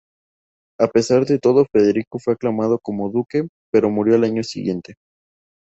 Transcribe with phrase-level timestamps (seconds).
[0.79, 4.95] A pesar de todo, Federico fue aclamado como duque, pero murió al año siguiente.